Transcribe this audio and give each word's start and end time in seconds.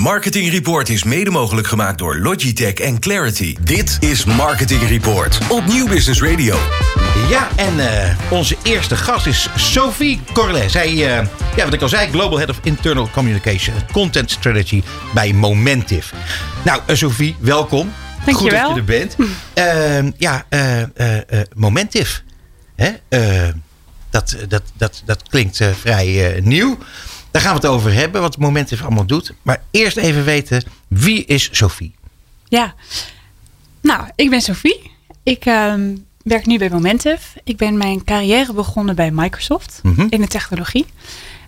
Marketing 0.00 0.50
Report 0.50 0.88
is 0.88 1.04
mede 1.04 1.30
mogelijk 1.30 1.66
gemaakt 1.66 1.98
door 1.98 2.18
Logitech 2.18 2.74
en 2.74 2.98
Clarity. 2.98 3.56
Dit 3.60 3.96
is 4.00 4.24
Marketing 4.24 4.88
Report 4.88 5.38
op 5.48 5.66
Nieuw 5.66 5.88
Business 5.88 6.22
Radio. 6.22 6.56
Ja, 7.28 7.48
en 7.56 7.78
eh, 7.78 8.16
onze 8.30 8.56
eerste 8.62 8.96
gast 8.96 9.26
is 9.26 9.48
Sophie 9.56 10.20
Corlet. 10.32 10.70
Zij, 10.70 10.92
uh, 10.92 11.00
ja, 11.56 11.64
wat 11.64 11.72
ik 11.72 11.82
al 11.82 11.88
zei, 11.88 12.10
Global 12.10 12.38
Head 12.38 12.48
of 12.48 12.60
Internal 12.62 13.08
Communication 13.10 13.76
en 13.76 13.86
Content 13.92 14.30
Strategy 14.30 14.82
bij 15.14 15.32
Momentive. 15.32 16.14
Nou, 16.64 16.80
uh, 16.86 16.96
Sophie, 16.96 17.36
welkom. 17.40 17.92
Dankjewel. 18.24 18.70
Goed 18.70 18.86
dat 18.86 18.86
je 18.86 18.94
er 18.94 19.06
bent. 19.16 19.16
Ehm, 19.54 20.10
ja, 20.16 20.46
Momentive. 21.54 22.20
Hè? 22.76 22.90
dat, 24.10 24.36
dat, 24.48 24.62
dat, 24.76 25.02
dat 25.04 25.22
klinkt 25.28 25.60
vrij 25.80 26.40
nieuw. 26.42 26.78
Daar 27.30 27.42
gaan 27.42 27.50
we 27.54 27.56
het 27.60 27.66
over 27.70 27.92
hebben, 27.92 28.20
wat 28.20 28.38
Momentive 28.38 28.84
allemaal 28.84 29.06
doet. 29.06 29.32
Maar 29.42 29.62
eerst 29.70 29.96
even 29.96 30.24
weten, 30.24 30.64
wie 30.88 31.24
is 31.24 31.48
Sophie? 31.52 31.94
Ja, 32.48 32.74
nou, 33.80 34.08
ik 34.14 34.30
ben 34.30 34.40
Sophie. 34.40 34.90
Ik 35.22 35.44
ehm, 35.46 35.96
werk 36.22 36.46
nu 36.46 36.58
bij 36.58 36.68
Momentive. 36.70 37.40
Ik 37.44 37.56
ben 37.56 37.76
mijn 37.76 38.04
carrière 38.04 38.52
begonnen 38.52 38.94
bij 38.94 39.10
Microsoft 39.10 39.80
Mhm. 39.82 40.06
in 40.10 40.20
de 40.20 40.26
technologie. 40.26 40.86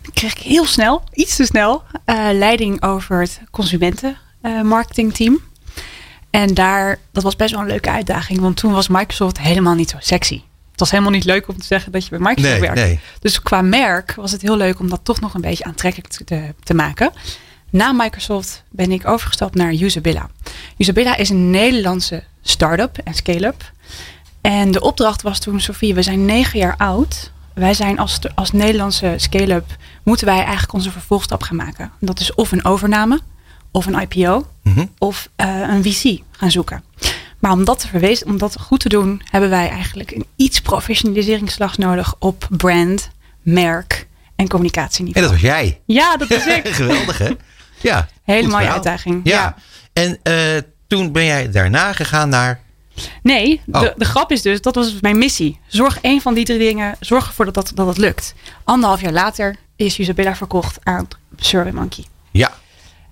Dan 0.02 0.12
kreeg 0.14 0.32
ik 0.37 0.42
heel 0.42 0.66
snel, 0.66 1.04
iets 1.12 1.37
te 1.37 1.45
snel, 1.45 1.82
eh, 2.04 2.28
leiding 2.32 2.82
over 2.82 3.20
het 3.20 3.40
consumentenmarketingteam. 3.51 5.40
en 6.30 6.54
daar, 6.54 6.98
dat 7.12 7.23
was 7.23 7.37
best 7.37 7.51
wel 7.52 7.60
een 7.60 7.66
leuke 7.66 7.90
uitdaging, 7.90 8.40
want 8.40 8.56
toen 8.56 8.73
was 8.73 8.88
Microsoft 8.88 9.38
helemaal 9.40 9.74
niet 9.74 9.90
zo 9.90 9.96
sexy. 10.01 10.42
Was 10.82 10.91
helemaal 10.91 11.12
niet 11.12 11.24
leuk 11.24 11.48
om 11.48 11.59
te 11.59 11.66
zeggen 11.66 11.92
dat 11.92 12.04
je 12.04 12.10
bij 12.10 12.18
Microsoft 12.18 12.50
Nee, 12.50 12.60
werkt. 12.60 12.74
nee. 12.74 13.00
Dus 13.20 13.42
qua 13.42 13.60
merk 13.62 14.14
was 14.16 14.32
het 14.32 14.42
heel 14.42 14.56
leuk 14.56 14.78
om 14.78 14.88
dat 14.88 15.00
toch 15.02 15.20
nog 15.20 15.34
een 15.34 15.40
beetje 15.40 15.64
aantrekkelijk 15.64 16.12
te, 16.24 16.54
te 16.62 16.74
maken. 16.74 17.10
Na 17.70 17.92
Microsoft 17.92 18.62
ben 18.70 18.92
ik 18.92 19.06
overgestapt 19.09 19.54
naar 19.54 19.73
Usabilla. 19.73 20.28
Usabilla 20.78 21.16
is 21.16 21.28
een 21.28 21.50
Nederlandse 21.50 22.23
start-up 22.42 22.98
en 23.04 23.15
scale-up. 23.15 23.73
En 24.40 24.70
de 24.70 24.80
opdracht 24.80 25.23
was 25.23 25.38
toen, 25.38 25.60
Sofie, 25.60 25.95
we 25.95 26.02
zijn 26.02 26.24
negen 26.24 26.59
jaar 26.59 26.76
oud. 26.76 27.30
Wij 27.54 27.74
zijn 27.74 27.98
als, 27.98 28.18
als 28.35 28.52
Nederlandse 28.52 29.14
scale-up, 29.16 29.76
moeten 30.02 30.26
wij 30.26 30.38
eigenlijk 30.40 30.73
onze 30.73 30.90
vervolgstap 30.90 31.42
gaan 31.42 31.57
maken. 31.57 31.90
Dat 32.01 32.20
is 32.20 32.35
of 32.35 32.52
een 32.52 32.64
overname, 32.64 33.20
of 33.70 33.87
een 33.87 34.01
IPO, 34.09 34.46
Mhm. 34.62 34.87
of 34.98 35.29
eh, 35.37 35.60
een 35.68 35.82
VC 35.82 36.20
gaan 36.30 36.51
zoeken. 36.51 36.82
Maar 37.43 37.52
om 37.52 37.65
dat, 37.65 37.79
te 37.80 37.88
verwezen, 37.88 38.26
om 38.26 38.38
dat 38.38 38.57
goed 38.60 38.80
te 38.80 38.88
doen, 38.88 39.23
hebben 39.30 39.51
wij 39.51 39.68
eigenlijk 39.68 40.10
een 40.10 40.26
iets 40.37 40.60
professionaliseringsslag 40.60 41.79
nodig 41.79 42.15
op 42.18 42.46
brand, 42.51 43.10
merk 43.43 43.93
en 43.93 44.32
En 44.37 44.48
communicatieniveau. 44.48 45.26
dat 45.26 45.35
was 45.35 45.43
jij. 45.45 45.80
Ja, 45.87 46.16
dat 46.16 46.30
is 46.30 46.46
ik. 46.46 46.68
Geweldig, 46.80 47.18
hè? 47.18 47.30
Ja. 47.80 48.09
Hele 48.24 48.43
mooie 48.43 48.54
verhaal. 48.57 48.74
uitdaging. 48.74 49.20
Ja. 49.24 49.32
Ja. 49.32 49.57
En 49.93 50.18
eh, 50.23 50.63
toen 50.87 51.13
ben 51.13 51.24
jij 51.24 51.51
daarna 51.51 51.93
gegaan 51.93 52.29
naar... 52.29 52.60
Nee, 53.23 53.60
Oh. 53.73 53.80
de, 53.80 53.95
de 53.96 54.04
grap 54.04 54.30
is 54.32 54.43
dus, 54.43 54.60
dat 54.60 54.74
was 54.74 54.95
mijn 55.01 55.18
missie. 55.18 55.59
Zorg 55.66 55.98
één 56.01 56.20
van 56.20 56.35
die 56.35 56.45
drie 56.45 56.59
dingen, 56.59 56.96
zorg 57.01 57.26
ervoor 57.26 57.45
dat 57.45 57.54
dat, 57.54 57.73
dat 57.74 57.87
het 57.87 57.98
lukt. 57.98 58.35
Anderhalf 58.65 59.01
jaar 59.01 59.13
later 59.13 59.57
is 59.76 59.98
Usabilla 59.98 60.37
verkocht 60.37 60.79
aan 60.82 61.09
SurveyMonkey. 61.37 62.04
Ja. 62.30 62.52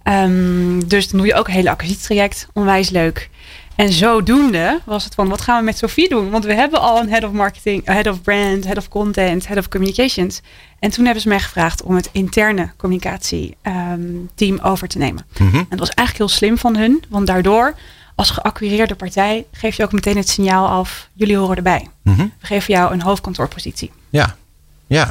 Ehm, 0.03 0.79
dus 0.87 1.09
dan 1.09 1.19
doe 1.19 1.27
je 1.29 1.35
ook 1.35 1.47
een 1.49 1.55
hele 1.55 1.71
acquisitietraject. 1.71 2.49
Onwijs 2.53 2.91
leuk. 2.91 3.31
En 3.81 3.93
zodoende 3.93 4.81
was 4.85 5.05
het 5.05 5.15
van, 5.15 5.29
wat 5.29 5.41
gaan 5.41 5.59
we 5.59 5.65
met 5.65 5.79
Sophie 5.79 6.09
doen? 6.09 6.31
Want 6.31 6.45
we 6.45 6.55
hebben 6.55 6.81
al 6.81 7.01
een 7.01 7.09
head 7.09 7.25
of 7.25 7.33
marketing, 7.33 7.85
head 7.85 8.07
of 8.07 8.23
brand, 8.23 8.65
head 8.65 8.77
of 8.77 8.89
content, 8.89 9.47
head 9.47 9.59
of 9.59 9.69
communications. 9.69 10.41
En 10.79 10.91
toen 10.91 11.05
hebben 11.05 11.23
ze 11.23 11.29
mij 11.29 11.41
gevraagd 11.41 11.83
om 11.83 11.95
het 11.95 12.09
interne 12.13 12.73
communicatieteam 12.77 14.59
over 14.63 14.89
te 14.89 14.99
nemen. 14.99 15.27
Mhm. 15.39 15.57
En 15.57 15.67
dat 15.69 15.79
was 15.79 15.89
eigenlijk 15.89 16.19
heel 16.19 16.39
slim 16.39 16.59
van 16.59 16.77
hun. 16.77 17.05
Want 17.09 17.27
daardoor, 17.27 17.75
als 18.15 18.31
geacquireerde 18.31 18.95
partij, 18.95 19.47
geef 19.53 19.77
je 19.77 19.83
ook 19.83 19.93
meteen 19.93 20.17
het 20.17 20.29
signaal 20.29 20.69
af, 20.69 21.09
jullie 21.13 21.37
horen 21.37 21.57
erbij. 21.57 21.89
Mhm. 22.03 22.27
We 22.41 22.47
geven 22.47 22.75
jou 22.75 22.93
een 22.93 23.03
hoofdkantoorpositie. 23.03 23.91
Ja. 24.11 24.37
Ja. 24.87 25.11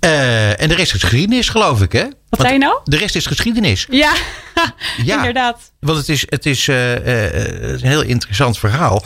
Eh, 0.00 0.60
en 0.60 0.68
de 0.68 0.74
rest 0.74 0.94
is 0.94 1.00
geschiedenis, 1.02 1.48
geloof 1.48 1.82
ik, 1.82 1.92
hè? 1.92 2.02
Want 2.02 2.42
zei 2.42 2.52
je 2.52 2.58
nou? 2.58 2.78
De 2.84 2.96
rest 2.96 3.16
is 3.16 3.26
geschiedenis. 3.26 3.86
Ja, 3.90 4.12
Ja. 5.04 5.16
inderdaad. 5.16 5.72
Want 5.80 5.98
het 5.98 6.08
is, 6.08 6.26
het 6.28 6.46
is, 6.46 6.68
eh, 6.68 7.26
eh, 7.26 7.70
een 7.82 7.88
heel 7.88 8.02
interessant 8.02 8.58
verhaal. 8.58 9.04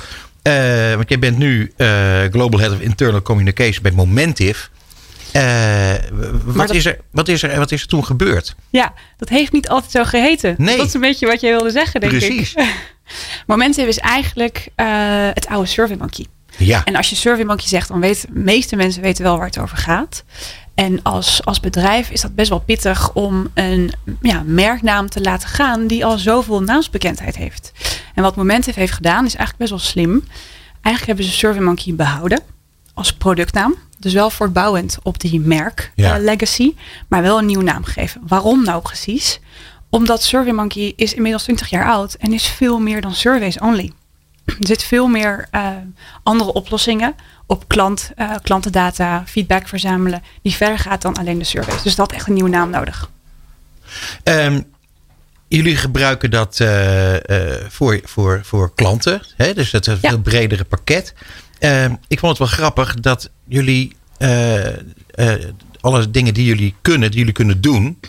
Want 0.96 1.08
jij 1.08 1.18
bent 1.18 1.38
nu 1.38 1.72
Global 2.30 2.60
Head 2.60 2.72
of 2.72 2.80
Internal 2.80 3.22
Communication 3.22 3.82
bij 3.82 3.92
Momentive. 3.92 4.68
Eh, 5.32 5.92
wat, 6.44 6.66
dat- 6.66 6.76
is 6.76 6.84
er, 6.86 6.98
wat, 7.10 7.28
is 7.28 7.42
er, 7.42 7.58
wat 7.58 7.72
is 7.72 7.80
er 7.82 7.86
toen 7.88 8.04
gebeurd? 8.04 8.54
Ja, 8.70 8.92
dat 9.16 9.28
heeft 9.28 9.52
niet 9.52 9.68
altijd 9.68 9.90
zo 9.92 10.04
geheten. 10.04 10.54
Nee. 10.58 10.76
Dat 10.76 10.86
is 10.86 10.94
een 10.94 11.00
beetje 11.00 11.26
wat 11.26 11.40
jij 11.40 11.50
wilde 11.50 11.70
zeggen, 11.70 12.00
denk 12.00 12.12
Precies. 12.12 12.54
ik. 12.54 12.64
Momentive 13.46 13.88
is 13.88 13.98
eigenlijk 13.98 14.68
het 15.34 15.46
oude 15.46 15.68
SurveyMonkey. 15.68 16.26
Ja. 16.56 16.84
En 16.84 16.96
als 16.96 17.10
je 17.10 17.16
SurveyMonkey 17.16 17.66
zegt, 17.66 17.88
dan 17.88 18.00
weten 18.00 18.28
de 18.34 18.40
meeste 18.40 18.76
mensen 18.76 19.02
weten 19.02 19.22
wel 19.24 19.36
waar 19.36 19.46
het 19.46 19.58
over 19.58 19.76
gaat. 19.76 20.24
En 20.74 21.02
als, 21.02 21.44
als 21.44 21.60
bedrijf 21.60 22.10
is 22.10 22.20
dat 22.20 22.34
best 22.34 22.48
wel 22.48 22.58
pittig 22.58 23.12
om 23.12 23.48
een 23.54 23.92
ja, 24.22 24.42
merknaam 24.46 25.08
te 25.08 25.20
laten 25.20 25.48
gaan 25.48 25.86
die 25.86 26.04
al 26.04 26.18
zoveel 26.18 26.62
naamsbekendheid 26.62 27.36
heeft. 27.36 27.72
En 28.14 28.22
wat 28.22 28.36
Momentive 28.36 28.80
heeft 28.80 28.92
gedaan 28.92 29.24
is 29.24 29.34
eigenlijk 29.34 29.58
best 29.58 29.70
wel 29.70 29.78
slim. 29.78 30.24
Eigenlijk 30.80 31.06
hebben 31.06 31.24
ze 31.24 31.30
SurveyMonkey 31.38 31.94
behouden 31.94 32.40
als 32.94 33.12
productnaam. 33.12 33.74
Dus 33.98 34.12
wel 34.12 34.30
voortbouwend 34.30 34.98
op 35.02 35.20
die 35.20 35.40
merk 35.40 35.92
Ja. 35.94 36.16
eh, 36.16 36.22
legacy, 36.22 36.74
maar 37.08 37.22
wel 37.22 37.38
een 37.38 37.46
nieuwe 37.46 37.64
naam 37.64 37.84
gegeven. 37.84 38.20
Waarom 38.26 38.64
nou 38.64 38.82
precies? 38.82 39.40
Omdat 39.90 40.22
SurveyMonkey 40.22 40.92
is 40.96 41.14
inmiddels 41.14 41.42
20 41.42 41.68
jaar 41.70 41.86
oud 41.92 42.14
en 42.14 42.32
is 42.32 42.46
veel 42.46 42.78
meer 42.78 43.00
dan 43.00 43.14
surveys 43.14 43.58
only. 43.58 43.92
Er 44.44 44.54
zit 44.58 44.82
veel 44.84 45.06
meer 45.06 45.46
eh, 45.50 45.68
andere 46.22 46.52
oplossingen 46.52 47.14
op 47.46 47.68
klant, 47.68 48.10
eh, 48.16 48.30
klantendata, 48.42 49.22
feedback 49.26 49.68
verzamelen, 49.68 50.22
die 50.42 50.54
verder 50.54 50.78
gaat 50.78 51.02
dan 51.02 51.14
alleen 51.16 51.38
de 51.38 51.44
surveys. 51.44 51.82
Dus 51.82 51.94
dat 51.94 52.06
had 52.06 52.16
echt 52.16 52.26
een 52.28 52.34
nieuwe 52.34 52.48
naam 52.50 52.70
nodig. 52.70 53.10
Ehm, 54.22 54.60
jullie 55.48 55.76
gebruiken 55.76 56.30
dat 56.30 56.60
eh, 56.60 57.14
voor, 57.68 58.00
voor, 58.04 58.40
voor 58.44 58.74
klanten. 58.74 59.22
Hè? 59.36 59.54
Dus 59.54 59.70
dat 59.70 59.86
is 59.86 59.92
een 59.92 59.98
Ja. 60.02 60.08
veel 60.08 60.20
bredere 60.20 60.64
pakket. 60.64 61.14
Ehm, 61.58 61.94
ik 62.08 62.18
vond 62.18 62.38
het 62.38 62.48
wel 62.48 62.58
grappig 62.58 62.94
dat 62.94 63.30
jullie 63.48 63.96
alle 65.80 66.10
dingen 66.10 66.34
die 66.34 66.44
jullie 66.44 66.74
kunnen, 66.82 67.10
die 67.10 67.18
jullie 67.18 67.34
kunnen 67.34 67.60
doen, 67.60 68.00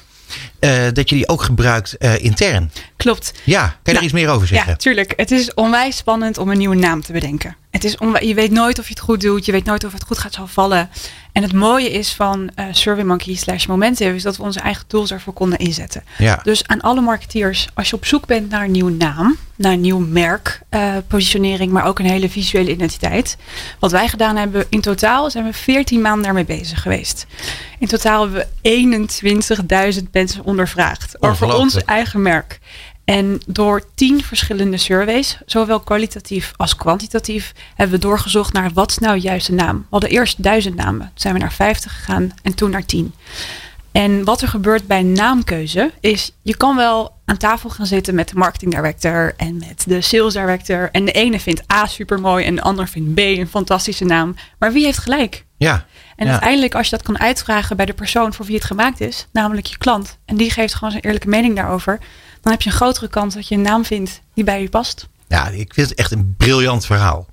eh, 0.60 0.84
dat 0.94 1.10
je 1.10 1.16
die 1.16 1.28
ook 1.28 1.42
gebruikt 1.42 1.98
eh, 1.98 2.24
intern. 2.24 2.72
Klopt. 2.96 3.34
Ja, 3.44 3.60
kan 3.62 3.70
je 3.70 3.78
daar 3.84 3.94
Nou, 3.94 4.06
iets 4.06 4.14
meer 4.14 4.30
over 4.30 4.48
zeggen? 4.48 4.70
Ja, 4.70 4.76
tuurlijk. 4.76 5.14
Het 5.16 5.32
is 5.32 5.54
onwijs 5.54 5.98
spannend 5.98 6.38
om 6.38 6.50
een 6.50 6.58
nieuwe 6.58 6.76
naam 6.76 7.02
te 7.02 7.12
bedenken. 7.12 7.56
Is 7.86 7.98
je 8.20 8.34
weet 8.34 8.52
nooit 8.52 8.80
of 8.80 8.88
je 8.88 8.94
het 8.94 9.04
goed 9.04 9.22
doet. 9.22 9.46
Je 9.46 9.52
weet 9.52 9.66
nooit 9.66 9.84
of 9.84 9.94
het 9.94 10.04
goed 10.04 10.18
gaat 10.18 10.34
zal 10.34 10.48
vallen. 10.48 10.90
En 11.32 11.42
het 11.42 11.54
mooie 11.54 11.92
is 11.92 12.14
van 12.14 12.50
eh 12.56 12.66
SurveyMonkey 12.72 13.36
slash 13.36 13.66
Momentive... 13.66 14.16
is 14.16 14.24
dat 14.24 14.38
we 14.38 14.44
onze 14.44 14.60
eigen 14.60 14.88
tools 14.88 15.12
ervoor 15.12 15.34
konden 15.34 15.60
inzetten. 15.60 16.04
Ja. 16.18 16.40
Dus 16.44 16.68
aan 16.68 16.82
alle 16.82 17.02
marketeers, 17.02 17.68
als 17.74 17.90
je 17.90 17.96
op 17.96 18.06
zoek 18.06 18.26
bent 18.26 18.50
naar 18.50 18.64
een 18.64 18.72
nieuwe 18.72 18.92
naam... 18.92 19.38
naar 19.56 19.72
een 19.72 19.82
nieuw 19.82 20.00
merk, 20.00 20.62
eh, 20.70 20.94
positionering... 21.08 21.72
maar 21.72 21.86
ook 21.86 22.00
een 22.00 22.10
hele 22.10 22.30
visuele 22.30 22.72
identiteit. 22.72 23.38
Wat 23.80 23.92
wij 23.92 24.08
gedaan 24.08 24.36
hebben, 24.36 24.66
in 24.70 24.82
totaal 24.82 25.32
zijn 25.32 25.46
we 25.46 25.54
14 25.54 26.02
maanden 26.02 26.24
daarmee 26.24 26.46
bezig 26.46 26.82
geweest. 26.82 27.26
In 27.80 27.88
totaal 27.88 28.22
hebben 28.22 28.48
we 28.62 29.96
21.000 30.02 30.10
mensen 30.12 30.44
ondervraagd... 30.44 31.22
over 31.22 31.54
ons 31.54 31.84
eigen 31.84 32.22
merk. 32.22 32.60
En 33.06 33.42
door 33.48 33.82
tien 33.96 34.24
verschillende 34.24 34.78
surveys, 34.78 35.38
zowel 35.46 35.80
kwalitatief 35.80 36.52
als 36.56 36.76
kwantitatief, 36.76 37.54
hebben 37.76 37.96
we 37.96 38.02
doorgezocht 38.06 38.54
naar 38.54 38.72
wat 38.74 38.90
is 38.90 38.98
nou 38.98 39.18
juist 39.18 39.48
de 39.48 39.54
naam. 39.54 39.78
We 39.78 39.86
hadden 39.90 40.10
eerst 40.10 40.44
duizend 40.44 40.76
namen, 40.76 41.00
toen 41.00 41.12
zijn 41.16 41.34
we 41.34 41.40
naar 41.40 41.54
50 41.54 41.92
gegaan 41.96 42.34
en 42.44 42.54
toen 42.56 42.70
naar 42.70 42.86
10. 42.86 43.14
En 43.92 44.24
wat 44.24 44.42
er 44.42 44.48
gebeurt 44.48 44.88
bij 44.88 45.04
naamkeuze 45.04 45.92
is, 46.00 46.32
je 46.42 46.58
kan 46.58 46.76
wel 46.76 47.14
aan 47.26 47.38
tafel 47.38 47.70
gaan 47.70 47.86
zitten 47.86 48.16
met 48.16 48.30
de 48.30 48.36
marketing 48.36 48.72
director 48.76 49.34
en 49.38 49.58
met 49.58 49.84
de 49.88 50.02
sales 50.02 50.34
director. 50.34 50.90
En 50.92 51.06
de 51.06 51.12
ene 51.12 51.40
vindt 51.40 51.72
A 51.74 51.86
super 51.86 52.20
mooi 52.20 52.46
en 52.46 52.56
de 52.56 52.62
ander 52.62 52.88
vindt 52.88 53.14
B 53.14 53.18
een 53.18 53.48
fantastische 53.48 54.06
naam. 54.06 54.36
Maar 54.60 54.74
wie 54.74 54.86
heeft 54.86 54.98
gelijk? 54.98 55.46
Ja. 55.58 55.86
En 56.16 56.26
Ja. 56.26 56.32
uiteindelijk, 56.32 56.76
als 56.76 56.90
je 56.90 56.96
dat 56.96 57.06
kan 57.06 57.20
uitvragen 57.20 57.78
bij 57.78 57.86
de 57.86 57.94
persoon 57.94 58.34
voor 58.34 58.46
wie 58.46 58.56
het 58.56 58.64
gemaakt 58.66 59.02
is, 59.02 59.28
namelijk 59.32 59.66
je 59.66 59.78
klant, 59.78 60.18
en 60.26 60.38
die 60.38 60.50
geeft 60.52 60.74
gewoon 60.74 60.92
zijn 60.92 61.04
eerlijke 61.04 61.30
mening 61.30 61.56
daarover, 61.56 62.00
dan 62.46 62.54
heb 62.54 62.62
je 62.62 62.70
een 62.70 62.76
grotere 62.76 63.08
kans 63.08 63.34
dat 63.34 63.48
je 63.48 63.56
een 63.56 63.62
naam 63.62 63.86
vindt 63.86 64.22
die 64.34 64.44
bij 64.44 64.62
je 64.62 64.70
past. 64.70 65.08
ja, 65.28 65.48
ik 65.48 65.74
vind 65.74 65.90
het 65.90 66.00
echt 66.00 66.12
een 66.12 66.36
briljant 66.38 66.86
verhaal. 66.86 67.26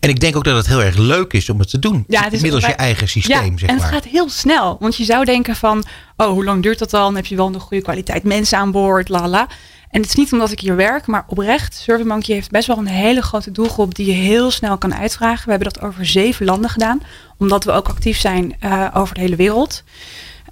En 0.00 0.08
ik 0.08 0.20
denk 0.20 0.36
ook 0.36 0.44
dat 0.44 0.56
het 0.56 0.66
heel 0.66 0.82
erg 0.82 0.96
leuk 0.96 1.32
is 1.32 1.50
om 1.50 1.58
het 1.58 1.70
te 1.70 1.78
doen. 1.78 2.04
Ja, 2.08 2.22
het 2.22 2.32
is 2.32 2.40
Middels 2.40 2.66
je 2.66 2.72
eigen 2.72 3.08
systeem, 3.08 3.52
ja, 3.52 3.58
zeg 3.58 3.68
en 3.68 3.74
het 3.74 3.82
maar. 3.82 3.92
gaat 3.92 4.04
heel 4.04 4.28
snel. 4.28 4.76
Want 4.80 4.96
je 4.96 5.04
zou 5.04 5.24
denken 5.24 5.56
van, 5.56 5.84
oh, 6.16 6.26
hoe 6.26 6.44
lang 6.44 6.62
duurt 6.62 6.78
dat 6.78 6.90
dan? 6.90 7.16
Heb 7.16 7.26
je 7.26 7.36
wel 7.36 7.46
een 7.46 7.60
goede 7.60 7.82
kwaliteit 7.82 8.22
mensen 8.22 8.58
aan 8.58 8.70
boord, 8.70 9.08
la 9.08 9.28
la. 9.28 9.46
En 9.90 10.00
het 10.00 10.10
is 10.10 10.16
niet 10.16 10.32
omdat 10.32 10.50
ik 10.50 10.60
hier 10.60 10.76
werk, 10.76 11.06
maar 11.06 11.24
oprecht. 11.26 11.74
SurveyMonkey 11.74 12.34
heeft 12.34 12.50
best 12.50 12.66
wel 12.66 12.78
een 12.78 12.86
hele 12.86 13.22
grote 13.22 13.50
doelgroep 13.50 13.94
die 13.94 14.06
je 14.06 14.12
heel 14.12 14.50
snel 14.50 14.78
kan 14.78 14.94
uitvragen. 14.94 15.44
We 15.44 15.50
hebben 15.50 15.72
dat 15.72 15.82
over 15.82 16.06
zeven 16.06 16.46
landen 16.46 16.70
gedaan, 16.70 17.02
omdat 17.38 17.64
we 17.64 17.72
ook 17.72 17.88
actief 17.88 18.18
zijn 18.18 18.56
eh, 18.60 18.88
over 18.94 19.14
de 19.14 19.20
hele 19.20 19.36
wereld. 19.36 19.82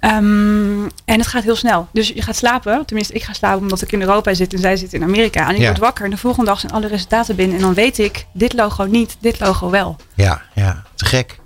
Ehm, 0.01 0.83
en 1.05 1.17
het 1.19 1.27
gaat 1.27 1.43
heel 1.43 1.55
snel. 1.55 1.87
Dus 1.93 2.07
je 2.07 2.21
gaat 2.21 2.35
slapen. 2.35 2.85
Tenminste, 2.85 3.13
ik 3.13 3.23
ga 3.23 3.33
slapen 3.33 3.61
omdat 3.61 3.81
ik 3.81 3.91
in 3.91 4.01
Europa 4.01 4.33
zit 4.33 4.53
en 4.53 4.59
zij 4.59 4.75
zit 4.75 4.93
in 4.93 5.03
Amerika. 5.03 5.47
En 5.47 5.55
ik 5.55 5.61
Ja. 5.61 5.67
word 5.67 5.77
wakker 5.79 6.05
en 6.05 6.11
de 6.11 6.17
volgende 6.17 6.49
dag 6.49 6.59
zijn 6.59 6.71
alle 6.71 6.87
resultaten 6.87 7.35
binnen. 7.35 7.55
En 7.55 7.61
dan 7.61 7.73
weet 7.73 7.97
ik, 7.97 8.25
dit 8.33 8.53
logo 8.53 8.83
niet, 8.83 9.17
dit 9.19 9.39
logo 9.39 9.69
wel. 9.69 9.95
Ja, 10.13 10.41
ja, 10.55 10.83
te 10.95 11.05
gek. 11.05 11.39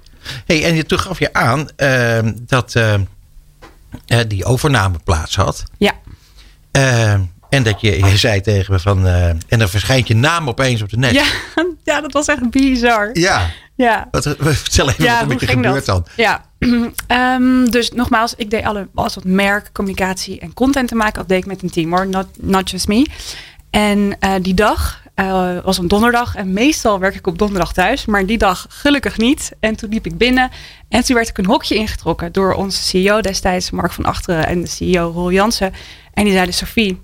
Hey, 0.45 0.63
en 0.65 0.75
je 0.75 0.85
toen 0.85 0.99
gaf 0.99 1.19
je 1.19 1.33
aan 1.33 1.67
ehm, 1.75 2.33
dat 2.41 2.75
ehm, 2.75 3.01
eh, 4.07 4.19
die 4.27 4.45
overname 4.45 4.97
plaats 5.03 5.35
had. 5.35 5.63
Ja, 5.77 5.91
en 7.49 7.63
dat 7.63 7.81
je, 7.81 8.05
je 8.05 8.17
zei 8.17 8.41
tegen 8.41 8.73
me 8.73 8.79
van. 8.79 9.07
eh, 9.07 9.27
en 9.27 9.39
dan 9.59 9.69
verschijnt 9.69 10.07
je 10.07 10.15
naam 10.15 10.47
opeens 10.47 10.81
op 10.81 10.89
de 10.89 10.97
net. 10.97 11.11
ja, 11.13 11.25
ja 11.83 12.01
dat 12.01 12.13
was 12.13 12.27
echt 12.27 12.49
bizar. 12.49 13.09
Ja. 13.13 13.49
Ja, 13.77 14.07
Wat, 14.11 14.23
vertel 14.39 14.89
even 14.89 15.05
wat 15.05 15.21
er 15.21 15.27
met 15.27 15.39
je 15.39 15.47
gebeurt 15.47 15.85
dat? 15.85 15.85
dan. 15.85 16.05
Ja, 16.15 16.45
Ehm, 17.07 17.65
dus 17.65 17.91
nogmaals, 17.91 18.35
ik 18.35 18.49
deed 18.49 18.63
alle, 18.63 18.87
alles 18.93 19.15
wat 19.15 19.23
merk, 19.23 19.69
communicatie 19.73 20.39
en 20.39 20.53
content 20.53 20.87
te 20.87 20.95
maken. 20.95 21.13
Dat 21.13 21.29
deed 21.29 21.37
ik 21.37 21.45
met 21.45 21.61
een 21.61 21.69
team 21.69 21.91
hoor, 21.91 22.07
not, 22.07 22.27
not 22.39 22.69
just 22.69 22.87
me. 22.87 23.05
En 23.69 24.15
eh, 24.19 24.33
die 24.41 24.53
dag 24.53 25.03
eh, 25.13 25.57
was 25.63 25.77
een 25.77 25.87
donderdag 25.87 26.35
en 26.35 26.53
meestal 26.53 26.99
werk 26.99 27.15
ik 27.15 27.27
op 27.27 27.37
donderdag 27.37 27.73
thuis. 27.73 28.05
Maar 28.05 28.25
die 28.25 28.37
dag 28.37 28.65
gelukkig 28.69 29.17
niet. 29.17 29.51
En 29.59 29.75
toen 29.75 29.89
liep 29.89 30.05
ik 30.05 30.17
binnen 30.17 30.49
en 30.89 31.03
toen 31.03 31.15
werd 31.15 31.29
ik 31.29 31.37
een 31.37 31.45
hokje 31.45 31.75
ingetrokken 31.75 32.31
door 32.31 32.53
onze 32.53 32.81
CEO 32.81 33.21
destijds, 33.21 33.71
Mark 33.71 33.91
van 33.91 34.05
Achteren 34.05 34.47
en 34.47 34.61
de 34.61 34.67
CEO 34.67 35.11
Roel 35.11 35.31
Jansen. 35.31 35.73
En 36.13 36.23
die 36.23 36.33
zeiden, 36.33 36.53
Sophie, 36.53 37.01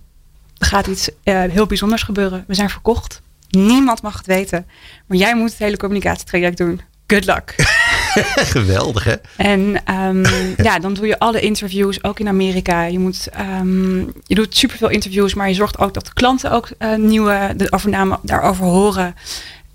er 0.57 0.65
gaat 0.65 0.87
iets 0.87 1.09
eh, 1.23 1.43
heel 1.43 1.65
bijzonders 1.65 2.03
gebeuren. 2.03 2.43
We 2.47 2.53
zijn 2.53 2.69
verkocht. 2.69 3.21
Niemand 3.49 4.01
mag 4.01 4.17
het 4.17 4.25
weten. 4.25 4.67
Maar 5.07 5.17
jij 5.17 5.35
moet 5.35 5.49
het 5.49 5.59
hele 5.59 5.77
communicatietraject 5.77 6.57
doen. 6.57 6.81
Good 7.07 7.25
luck. 7.25 7.55
Geweldig, 8.55 9.03
hè? 9.03 9.15
En 9.37 9.81
ehm, 9.85 10.23
ja, 10.67 10.79
dan 10.79 10.93
doe 10.93 11.07
je 11.07 11.19
alle 11.19 11.39
interviews, 11.39 12.03
ook 12.03 12.19
in 12.19 12.27
Amerika. 12.27 12.83
Je, 12.83 12.99
moet, 12.99 13.27
ehm, 13.27 13.97
je 13.99 14.35
doet 14.35 14.57
superveel 14.57 14.89
interviews, 14.89 15.33
maar 15.33 15.47
je 15.47 15.53
zorgt 15.53 15.79
ook 15.79 15.93
dat 15.93 16.05
de 16.05 16.13
klanten 16.13 16.51
ook 16.51 16.69
eh, 16.77 16.95
nieuwe 16.95 17.53
de 17.55 17.71
overname 17.71 18.19
daarover 18.23 18.65
horen. 18.65 19.15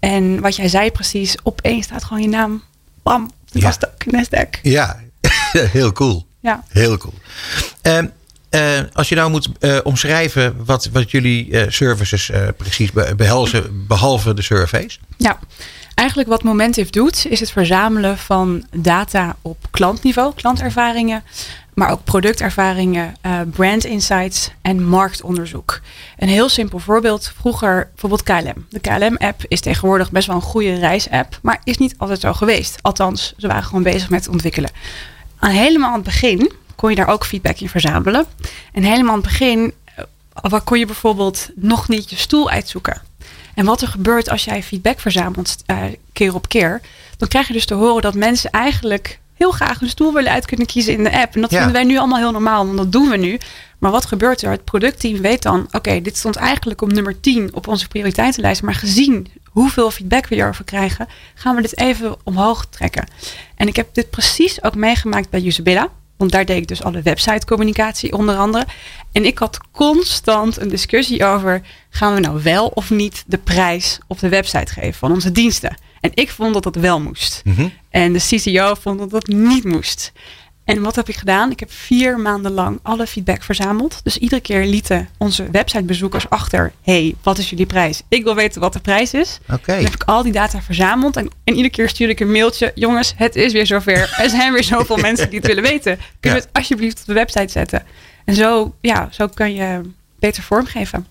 En 0.00 0.40
wat 0.40 0.56
jij 0.56 0.68
zei 0.68 0.90
precies, 0.90 1.36
opeens 1.42 1.84
staat 1.84 2.04
gewoon 2.04 2.22
je 2.22 2.28
naam. 2.28 2.62
Bam, 3.02 3.30
Ja. 3.50 3.70
Nasdaq. 3.72 4.06
Nasdaq. 4.10 4.60
Ja, 4.62 5.00
heel 5.78 5.92
cool. 5.92 6.26
Ja. 6.40 6.64
Heel 6.68 6.96
cool. 6.96 7.14
Eh, 7.82 8.80
als 8.92 9.08
je 9.08 9.14
nou 9.14 9.30
moet 9.30 9.48
eh, 9.60 9.78
omschrijven 9.82 10.64
wat, 10.64 10.88
wat 10.92 11.10
jullie 11.10 11.64
services 11.70 12.30
precies 12.56 12.92
be- 12.92 13.14
behelzen, 13.16 13.86
behalve 13.86 14.34
de 14.34 14.42
surveys. 14.42 15.00
ja, 15.16 15.38
eigenlijk 15.96 16.28
wat 16.28 16.42
Momentive 16.42 16.90
doet, 16.90 17.26
is 17.26 17.40
het 17.40 17.50
verzamelen 17.50 18.18
van 18.18 18.64
data 18.74 19.36
op 19.42 19.56
klantniveau, 19.70 20.34
klantervaringen, 20.34 21.22
maar 21.74 21.90
ook 21.90 22.04
productervaringen, 22.04 23.14
eh, 23.20 23.40
brand 23.50 23.84
insights 23.84 24.50
en 24.62 24.84
marktonderzoek. 24.84 25.80
Een 26.16 26.28
heel 26.28 26.48
simpel 26.48 26.78
voorbeeld, 26.78 27.32
vroeger 27.40 27.88
bijvoorbeeld 27.90 28.22
KLM. 28.22 28.66
De 28.68 28.80
KLM-app 28.80 29.44
is 29.48 29.60
tegenwoordig 29.60 30.10
best 30.10 30.26
wel 30.26 30.36
een 30.36 30.42
goede 30.42 30.74
reisapp, 30.74 31.38
maar 31.42 31.60
is 31.64 31.78
niet 31.78 31.94
altijd 31.98 32.20
zo 32.20 32.32
geweest. 32.32 32.78
Althans, 32.82 33.34
ze 33.36 33.46
waren 33.46 33.64
gewoon 33.64 33.82
bezig 33.82 34.10
met 34.10 34.28
ontwikkelen. 34.28 34.70
Aan 35.38 35.50
helemaal 35.50 35.88
aan 35.88 35.94
het 35.94 36.04
begin 36.04 36.52
kon 36.74 36.90
je 36.90 36.96
daar 36.96 37.08
ook 37.08 37.26
feedback 37.26 37.60
in 37.60 37.68
verzamelen. 37.68 38.26
En 38.72 38.82
helemaal 38.82 39.12
aan 39.12 39.20
het 39.20 39.28
begin 39.28 39.72
eh, 39.84 40.04
waar 40.32 40.60
kon 40.60 40.78
je 40.78 40.86
bijvoorbeeld 40.86 41.48
nog 41.54 41.88
niet 41.88 42.10
je 42.10 42.16
stoel 42.16 42.50
uitzoeken. 42.50 43.02
En 43.56 43.64
wat 43.64 43.82
er 43.82 43.88
gebeurt 43.88 44.30
als 44.30 44.44
jij 44.44 44.62
feedback 44.62 45.00
verzamelt 45.00 45.56
eh, 45.66 45.82
keer 46.12 46.34
op 46.34 46.48
keer, 46.48 46.80
dan 47.16 47.28
krijg 47.28 47.46
je 47.46 47.52
dus 47.52 47.64
te 47.66 47.74
horen 47.74 48.02
dat 48.02 48.14
mensen 48.14 48.50
eigenlijk 48.50 49.18
heel 49.34 49.50
graag 49.50 49.80
een 49.80 49.88
stoel 49.88 50.12
willen 50.12 50.32
uit 50.32 50.46
kunnen 50.46 50.66
kiezen 50.66 50.92
in 50.92 51.04
de 51.04 51.20
app. 51.20 51.34
En 51.34 51.40
dat 51.40 51.50
Ja. 51.50 51.56
vinden 51.56 51.74
wij 51.76 51.84
nu 51.84 51.98
allemaal 51.98 52.18
heel 52.18 52.30
normaal, 52.30 52.64
want 52.66 52.76
dat 52.78 52.92
doen 52.92 53.08
we 53.08 53.16
nu. 53.16 53.38
Maar 53.78 53.90
wat 53.90 54.06
gebeurt 54.06 54.42
er? 54.42 54.50
Het 54.50 54.64
productteam 54.64 55.20
weet 55.20 55.42
dan, 55.42 55.68
oké, 55.70 56.00
dit 56.00 56.16
stond 56.16 56.36
eigenlijk 56.36 56.82
op 56.82 56.92
nummer 56.92 57.20
10 57.20 57.54
op 57.54 57.68
onze 57.68 57.88
prioriteitenlijst. 57.88 58.62
Maar 58.62 58.74
gezien 58.74 59.26
hoeveel 59.44 59.90
feedback 59.90 60.26
we 60.26 60.34
hierover 60.34 60.64
krijgen, 60.64 61.08
gaan 61.34 61.56
we 61.56 61.62
dit 61.62 61.78
even 61.78 62.16
omhoog 62.24 62.66
trekken. 62.66 63.06
En 63.54 63.68
ik 63.68 63.76
heb 63.76 63.88
dit 63.94 64.10
precies 64.10 64.62
ook 64.62 64.74
meegemaakt 64.74 65.30
bij 65.30 65.42
Usabilla. 65.44 65.88
Want 66.16 66.30
daar 66.30 66.44
deed 66.44 66.56
ik 66.56 66.68
dus 66.68 66.82
alle 66.82 67.02
websitecommunicatie 67.02 68.12
onder 68.12 68.36
andere. 68.36 68.66
En 69.12 69.24
ik 69.24 69.38
had 69.38 69.60
constant 69.72 70.60
een 70.60 70.68
discussie 70.68 71.24
over... 71.24 71.62
gaan 71.90 72.14
we 72.14 72.20
nou 72.20 72.42
wel 72.42 72.66
of 72.66 72.90
niet 72.90 73.24
de 73.26 73.38
prijs 73.38 73.98
op 74.06 74.18
de 74.18 74.28
website 74.28 74.72
geven 74.72 74.94
van 74.94 75.12
onze 75.12 75.32
diensten? 75.32 75.76
En 76.00 76.10
ik 76.14 76.30
vond 76.30 76.54
dat 76.54 76.62
dat 76.62 76.74
wel 76.74 77.00
moest. 77.00 77.42
Mhm. 77.44 77.68
En 77.90 78.12
de 78.12 78.26
CCO 78.28 78.74
vond 78.74 78.98
dat 78.98 79.10
dat 79.10 79.26
niet 79.26 79.64
moest. 79.64 80.12
En 80.66 80.82
wat 80.82 80.96
heb 80.96 81.08
ik 81.08 81.16
gedaan? 81.16 81.50
Ik 81.50 81.60
heb 81.60 81.72
vier 81.72 82.18
maanden 82.18 82.52
lang 82.52 82.78
alle 82.82 83.06
feedback 83.06 83.42
verzameld. 83.42 84.00
Dus 84.02 84.16
iedere 84.18 84.40
keer 84.40 84.64
lieten 84.66 85.08
onze 85.18 85.50
websitebezoekers 85.50 86.28
achter... 86.30 86.72
hey, 86.82 87.14
wat 87.22 87.38
is 87.38 87.50
jullie 87.50 87.66
prijs? 87.66 88.02
Ik 88.08 88.24
wil 88.24 88.34
weten 88.34 88.60
wat 88.60 88.72
de 88.72 88.80
prijs 88.80 89.14
is. 89.14 89.38
Oké. 89.52 89.72
Dan 89.74 89.84
heb 89.84 89.94
ik 89.94 90.02
al 90.02 90.22
die 90.22 90.32
data 90.32 90.62
verzameld. 90.62 91.16
En, 91.16 91.30
en 91.44 91.54
iedere 91.54 91.70
keer 91.70 91.88
stuurde 91.88 92.12
ik 92.12 92.20
een 92.20 92.32
mailtje. 92.32 92.72
Jongens, 92.74 93.12
het 93.16 93.36
is 93.36 93.52
weer 93.52 93.66
zover. 93.66 94.14
Er 94.18 94.30
zijn 94.30 94.52
weer 94.52 94.64
zoveel 94.64 94.96
mensen 95.08 95.28
die 95.30 95.38
het 95.38 95.46
willen 95.48 95.62
weten. 95.62 95.96
Kun 95.96 96.04
je 96.20 96.28
Ja. 96.28 96.34
het 96.34 96.48
alsjeblieft 96.52 97.00
op 97.00 97.06
de 97.06 97.12
website 97.12 97.52
zetten? 97.52 97.82
En 98.24 98.34
zo, 98.34 98.74
ja, 98.80 99.08
zo 99.10 99.26
kan 99.26 99.54
je 99.54 99.80
beter 100.18 100.42
vormgeven. 100.42 101.06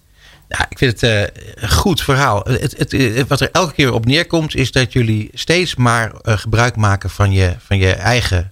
Ja, 0.48 0.66
ik 0.70 0.78
vind 0.78 1.02
het 1.02 1.04
eh, 1.34 1.44
een 1.64 1.70
goed 1.72 2.02
verhaal. 2.02 2.44
Het, 2.44 2.78
het, 2.78 2.92
het- 2.92 3.28
wat 3.28 3.42
er 3.42 3.50
elke 3.52 3.74
keer 3.74 3.94
op 3.94 4.06
neerkomt, 4.06 4.56
is 4.56 4.72
dat 4.72 4.94
jullie 4.94 5.30
steeds 5.34 5.76
maar 5.76 6.12
eh, 6.22 6.38
gebruik 6.38 6.76
maken 6.76 7.10
van 7.10 7.32
je, 7.32 7.56
van 7.66 7.78
je 7.78 7.92
eigen 7.94 8.52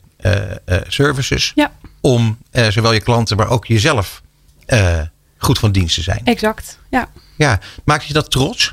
services. 0.87 1.51
Ja, 1.55 1.71
Om 2.01 2.37
eh, 2.51 2.67
zowel 2.67 2.93
je 2.93 3.01
klanten, 3.01 3.37
maar 3.37 3.49
ook 3.49 3.65
jezelf 3.65 4.21
eh, 4.65 4.99
goed 5.37 5.59
van 5.59 5.71
dienst 5.71 5.95
te 5.95 6.01
zijn. 6.01 6.21
exact. 6.23 6.79
Ja. 6.89 7.09
Ja, 7.37 7.59
maakt 7.85 8.05
je 8.05 8.13
dat 8.13 8.31
trots? 8.31 8.71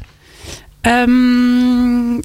Ehm, 0.81 2.20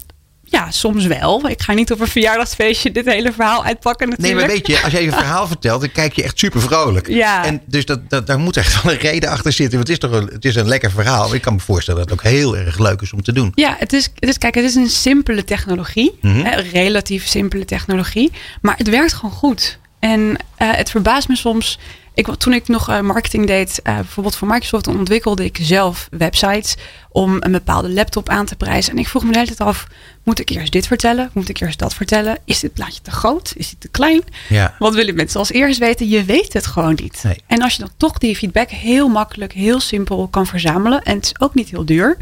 ja, 0.47 0.71
soms 0.71 1.06
wel. 1.06 1.50
Ik 1.50 1.62
ga 1.62 1.74
niet 1.74 1.92
op 1.92 2.00
een 2.00 2.07
verjaardagsfeestje 2.07 2.92
dit 2.92 3.06
hele 3.06 3.31
verhaal 3.31 3.63
uitpakken 3.63 4.07
Nee, 4.07 4.18
natuurlijk. 4.18 4.47
maar 4.47 4.56
weet 4.56 4.68
je, 4.68 4.83
als 4.83 4.92
jij 4.92 5.03
je 5.03 5.12
verhaal 5.12 5.47
vertelt, 5.47 5.81
dan 5.81 5.92
kijk 5.92 6.13
je 6.13 6.24
echt 6.24 6.39
super 6.39 6.62
vrolijk. 6.62 7.07
Ja. 7.07 7.45
En 7.45 7.62
dus 7.65 7.86
dat, 7.86 8.09
dat, 8.09 8.27
daar 8.27 8.39
moet 8.39 8.57
echt 8.57 8.83
wel 8.83 8.94
een 8.94 9.00
reden 9.00 9.30
achter 9.30 9.51
zitten. 9.51 9.77
Want 9.77 9.88
het 9.89 10.03
is 10.03 10.09
toch 10.09 10.19
een, 10.19 10.27
het 10.27 10.45
is 10.45 10.56
een 10.56 10.68
lekker 10.68 10.92
verhaal. 10.92 11.33
Ik 11.33 11.42
kan 11.42 11.53
me 11.53 11.59
voorstellen 11.59 12.00
dat 12.00 12.09
het 12.09 12.19
ook 12.19 12.31
heel 12.31 12.57
erg 12.57 12.80
leuk 12.80 13.01
is 13.01 13.13
om 13.13 13.21
te 13.21 13.33
doen. 13.33 13.51
Ja, 13.56 13.75
het 13.80 13.94
is, 13.94 14.09
het 14.19 14.30
is, 14.30 14.38
kijk, 14.38 14.56
het 14.56 14.63
is 14.63 14.75
een 14.75 14.89
simpele 14.89 15.44
technologie. 15.44 16.18
Mhm. 16.21 16.44
hè, 16.44 16.62
relatief 16.62 17.27
simpele 17.27 17.65
technologie. 17.65 18.31
Maar 18.62 18.77
het 18.77 18.89
werkt 18.89 19.13
gewoon 19.13 19.36
goed. 19.36 19.77
En 20.00 20.38
eh, 20.57 20.69
het 20.71 20.89
verbaast 20.89 21.27
me 21.27 21.36
soms. 21.36 21.80
Ik, 22.16 22.36
toen 22.36 22.54
ik 22.54 22.68
nog 22.68 22.90
eh, 22.90 23.00
marketing 23.00 23.48
deed, 23.48 23.80
eh, 23.84 23.96
bijvoorbeeld 23.96 24.36
voor 24.36 24.48
Microsoft, 24.48 24.88
ontwikkelde 24.88 25.44
ik 25.46 25.58
zelf 25.62 26.08
websites 26.12 26.76
om 27.10 27.38
een 27.40 27.52
bepaalde 27.52 27.90
laptop 27.90 28.30
aan 28.30 28.45
te 28.45 28.56
prijzen. 28.56 28.92
En 28.92 28.98
ik 28.98 29.07
vroeg 29.07 29.24
me 29.24 29.31
de 29.31 29.38
hele 29.38 29.56
tijd 29.56 29.69
af, 29.69 29.88
moet 30.24 30.40
ik 30.40 30.50
eerst 30.50 30.72
dit 30.72 30.88
vertellen? 30.88 31.30
Moet 31.34 31.50
ik 31.50 31.60
eerst 31.60 31.80
dat 31.80 31.94
vertellen? 31.94 32.38
Is 32.45 32.60
dit 32.60 32.74
plaatje 32.74 33.02
te 33.02 33.12
groot? 33.12 33.54
Is 33.56 33.69
dit 33.69 33.81
te 33.81 33.88
klein? 33.88 34.22
Ja. 34.50 34.76
Wat 34.80 34.95
willen 34.95 35.16
mensen 35.16 35.40
als 35.40 35.52
eerst 35.52 35.80
weten? 35.80 36.10
Je 36.10 36.24
weet 36.24 36.54
het 36.54 36.66
gewoon 36.66 36.98
niet. 37.02 37.24
Nee. 37.24 37.42
En 37.48 37.62
als 37.62 37.74
je 37.74 37.80
dan 37.80 37.92
toch 37.98 38.18
die 38.18 38.36
feedback 38.36 38.69
heel 38.69 39.07
makkelijk, 39.07 39.54
heel 39.54 39.80
simpel 39.80 40.28
kan 40.28 40.48
verzamelen. 40.48 41.02
En 41.04 41.16
het 41.16 41.26
is 41.26 41.40
ook 41.40 41.54
niet 41.54 41.69
heel 41.69 41.86
duur, 41.86 42.18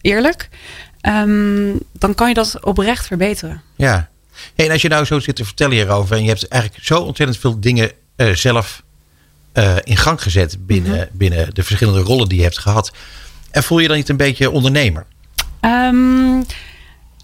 eerlijk. 0.00 0.48
ehm, 1.00 1.74
dan 1.92 2.14
kan 2.14 2.28
je 2.28 2.34
dat 2.34 2.64
oprecht 2.64 3.06
verbeteren. 3.06 3.62
Ja. 3.76 4.08
Hey, 4.54 4.66
en 4.66 4.72
als 4.72 4.82
je 4.82 4.88
nou 4.88 5.04
zo 5.04 5.20
zit 5.20 5.36
te 5.36 5.44
vertellen 5.44 5.74
hierover 5.74 6.16
en 6.16 6.22
je 6.22 6.28
hebt 6.28 6.48
eigenlijk 6.48 6.84
zo 6.84 7.00
ontzettend 7.00 7.38
veel 7.38 7.60
dingen 7.60 7.90
eh, 8.16 8.30
zelf 8.34 8.82
eh, 9.56 9.76
in 9.82 9.96
gang 9.96 10.22
gezet 10.22 10.66
binnen, 10.66 10.96
Mhm. 10.96 11.06
binnen 11.12 11.54
de 11.54 11.62
verschillende 11.62 12.00
rollen 12.00 12.28
die 12.28 12.38
je 12.38 12.44
hebt 12.44 12.58
gehad. 12.58 12.92
En 13.50 13.62
voel 13.62 13.78
je 13.78 13.88
dan 13.88 13.96
niet 13.96 14.08
een 14.08 14.16
beetje 14.16 14.50
ondernemer? 14.50 15.06
Ehm, 15.60 16.42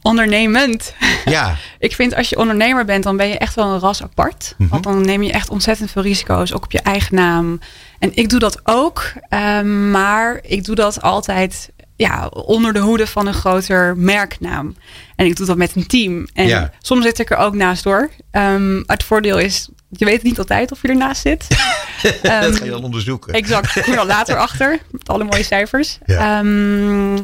ondernemend. 0.02 0.94
Ja, 1.24 1.56
Ik 1.78 1.94
vind 1.94 2.14
als 2.14 2.28
je 2.28 2.38
ondernemer 2.38 2.84
bent, 2.84 3.04
dan 3.04 3.16
ben 3.16 3.28
je 3.28 3.38
echt 3.38 3.54
wel 3.54 3.72
een 3.72 3.78
ras 3.80 4.02
apart. 4.02 4.54
Mhm. 4.58 4.68
Want 4.70 4.84
dan 4.84 5.00
neem 5.06 5.22
je 5.22 5.32
echt 5.32 5.48
ontzettend 5.50 5.90
veel 5.90 6.02
risico's, 6.02 6.52
ook 6.52 6.64
op 6.64 6.72
je 6.72 6.80
eigen 6.80 7.14
naam. 7.14 7.60
En 7.98 8.10
ik 8.16 8.28
doe 8.28 8.38
dat 8.38 8.60
ook, 8.64 9.12
ehm, 9.28 9.90
maar 9.90 10.40
ik 10.42 10.64
doe 10.64 10.74
dat 10.74 11.02
altijd 11.02 11.70
ja, 12.02 12.26
onder 12.26 12.72
de 12.72 12.78
hoede 12.78 13.06
van 13.06 13.26
een 13.26 13.34
groter 13.34 13.96
merknaam. 13.96 14.76
En 15.16 15.26
ik 15.26 15.36
doe 15.36 15.46
dat 15.46 15.56
met 15.56 15.76
een 15.76 15.86
team. 15.86 16.26
En 16.34 16.46
Ja. 16.46 16.70
soms 16.80 17.04
zit 17.04 17.18
ik 17.18 17.30
er 17.30 17.36
ook 17.36 17.54
naast 17.54 17.82
door. 17.84 18.10
Ehm, 18.30 18.82
het 18.86 19.02
voordeel 19.04 19.38
is, 19.38 19.68
je 19.88 20.04
weet 20.04 20.22
niet 20.22 20.38
altijd 20.38 20.72
of 20.72 20.82
je 20.82 20.88
ernaast 20.88 21.22
zit. 21.22 21.46
dat 22.02 22.14
Ehm, 22.22 22.52
ga 22.52 22.64
je 22.64 22.70
dan 22.70 22.84
onderzoeken. 22.84 23.32
Exact, 23.34 23.76
ik 23.76 23.82
kom 23.82 23.92
er 23.94 24.06
later 24.06 24.36
achter. 24.46 24.78
Met 24.90 25.08
alle 25.08 25.24
mooie 25.24 25.42
cijfers. 25.42 25.98
Ja. 26.06 26.38
Ehm, 26.38 27.14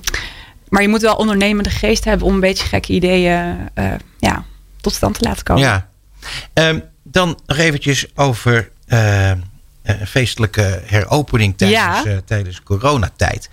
maar 0.68 0.82
je 0.82 0.88
moet 0.88 1.00
wel 1.02 1.14
ondernemende 1.14 1.70
geest 1.70 2.04
hebben 2.04 2.26
om 2.26 2.34
een 2.34 2.40
beetje 2.40 2.66
gekke 2.66 2.92
ideeën 2.92 3.68
eh, 3.74 3.92
ja, 4.18 4.44
tot 4.80 4.92
stand 4.94 5.14
te 5.18 5.24
laten 5.24 5.44
komen. 5.44 5.62
Ja. 5.62 5.88
Ehm, 6.52 6.80
dan 7.02 7.38
nog 7.46 7.56
eventjes 7.58 8.06
over 8.14 8.70
eh, 8.86 9.32
feestelijke 10.06 10.80
heropening 10.84 11.56
tijdens, 11.58 11.80
Ja. 11.80 12.04
eh, 12.04 12.16
tijdens 12.24 12.62
coronatijd. 12.62 13.48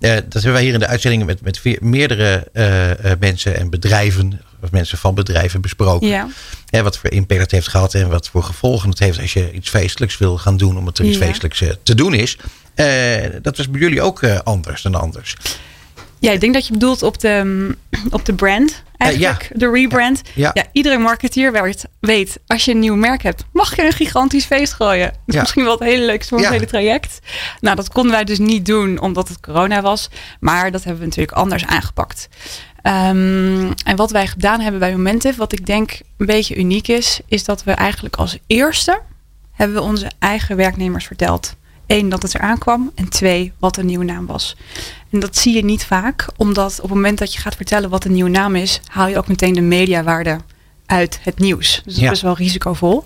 Eh, 0.00 0.14
dat 0.14 0.32
hebben 0.32 0.52
wij 0.52 0.62
hier 0.62 0.72
in 0.72 0.78
de 0.78 0.86
uitzendingen 0.86 1.26
met, 1.26 1.40
met 1.40 1.58
veer- 1.58 1.78
meerdere 1.80 2.48
eh, 2.52 2.90
eh, 3.12 3.18
mensen 3.20 3.56
en 3.56 3.70
bedrijven 3.70 4.40
of 4.62 4.70
mensen 4.70 4.98
van 4.98 5.14
bedrijven 5.14 5.60
besproken. 5.60 6.08
Ja. 6.08 6.28
Wat 6.82 6.98
voor 6.98 7.10
impact 7.10 7.40
het 7.40 7.50
heeft 7.50 7.68
gehad 7.68 7.94
en 7.94 8.08
wat 8.08 8.28
voor 8.28 8.42
gevolgen 8.42 8.88
het 8.90 8.98
heeft 8.98 9.20
als 9.20 9.32
je 9.32 9.52
iets 9.52 9.68
feestelijks 9.68 10.18
wil 10.18 10.38
gaan 10.38 10.56
doen, 10.56 10.78
omdat 10.78 10.98
er 10.98 11.04
iets 11.04 11.18
Ja. 11.18 11.24
feestelijks 11.24 11.60
eh, 11.60 11.68
te 11.82 11.94
doen 11.94 12.14
is. 12.14 12.36
Eh, 12.74 12.86
dat 13.42 13.56
was 13.56 13.70
bij 13.70 13.80
jullie 13.80 14.02
ook 14.02 14.22
eh, 14.22 14.38
anders 14.38 14.82
dan 14.82 14.94
anders. 14.94 15.36
Ja, 16.20 16.32
ik 16.32 16.40
denk 16.40 16.54
dat 16.54 16.66
je 16.66 16.72
bedoelt 16.72 17.02
op 17.02 17.18
de, 17.20 17.40
mm, 17.44 17.74
op 18.10 18.24
de 18.24 18.34
brand 18.34 18.82
eigenlijk. 18.96 19.50
De 19.54 19.70
rebrand. 19.70 20.22
Ja. 20.34 20.50
Ja. 20.54 20.64
iedere 20.72 20.98
marketeer 20.98 21.52
weet, 21.52 21.84
weet, 22.00 22.38
als 22.46 22.64
je 22.64 22.70
een 22.70 22.78
nieuw 22.78 22.94
merk 22.96 23.22
hebt, 23.22 23.44
mag 23.52 23.76
je 23.76 23.84
een 23.84 23.92
gigantisch 23.92 24.44
feest 24.44 24.72
gooien. 24.72 25.06
Dat 25.08 25.18
is 25.26 25.34
Ja. 25.34 25.40
misschien 25.40 25.62
wel 25.64 25.72
het 25.72 25.82
hele 25.82 26.04
leukste 26.04 26.28
van 26.34 26.38
het 26.44 26.52
hele 26.52 26.66
traject. 26.66 27.18
Nou, 27.60 27.76
dat 27.76 27.88
konden 27.88 28.12
wij 28.12 28.24
dus 28.24 28.38
niet 28.38 28.66
doen 28.66 28.98
omdat 29.00 29.28
het 29.28 29.40
corona 29.40 29.80
was. 29.82 30.08
Maar 30.40 30.70
dat 30.70 30.82
hebben 30.84 31.00
we 31.00 31.06
natuurlijk 31.08 31.36
anders 31.36 31.66
aangepakt. 31.66 32.28
Ehm, 32.82 33.72
en 33.84 33.96
wat 33.96 34.10
wij 34.10 34.26
gedaan 34.26 34.60
hebben 34.60 34.80
bij 34.80 34.90
Momentive, 34.92 35.38
wat 35.38 35.52
ik 35.52 35.66
denk 35.66 36.00
een 36.16 36.26
beetje 36.26 36.56
uniek 36.56 36.88
is, 36.88 37.20
is 37.28 37.44
dat 37.44 37.64
we 37.64 37.72
eigenlijk 37.72 38.16
als 38.16 38.38
eerste 38.46 39.00
hebben 39.52 39.76
we 39.76 39.82
onze 39.82 40.10
eigen 40.18 40.56
werknemers 40.56 41.06
verteld. 41.06 41.54
Eén, 41.90 42.08
dat 42.08 42.22
het 42.22 42.34
eraan 42.34 42.58
kwam. 42.58 42.90
En 42.94 43.08
twee, 43.08 43.52
wat 43.58 43.76
een 43.76 43.86
nieuwe 43.86 44.04
naam 44.04 44.26
was. 44.26 44.56
En 45.10 45.20
dat 45.20 45.36
zie 45.36 45.54
je 45.54 45.64
niet 45.64 45.84
vaak, 45.84 46.26
omdat 46.36 46.76
op 46.76 46.82
het 46.88 46.94
moment 46.94 47.18
dat 47.18 47.34
je 47.34 47.40
gaat 47.40 47.56
vertellen 47.56 47.90
wat 47.90 48.04
een 48.04 48.12
nieuwe 48.12 48.30
naam 48.30 48.56
is, 48.56 48.80
haal 48.86 49.08
je 49.08 49.16
ook 49.18 49.28
meteen 49.28 49.52
de 49.54 49.60
mediawaarde 49.60 50.38
uit 50.86 51.18
het 51.22 51.38
nieuws. 51.38 51.82
Dus 51.84 51.94
dat 51.94 52.02
Ja. 52.02 52.10
is 52.10 52.22
wel 52.22 52.36
risicovol. 52.36 53.04